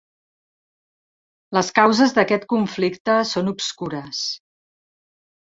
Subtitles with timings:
[1.57, 4.25] Les causes d'aquest conflicte són obscures.